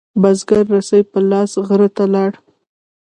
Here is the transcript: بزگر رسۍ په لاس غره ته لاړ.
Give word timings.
بزگر 0.21 0.63
رسۍ 0.75 1.01
په 1.11 1.19
لاس 1.29 1.51
غره 1.67 1.89
ته 1.95 2.05
لاړ. 2.13 2.31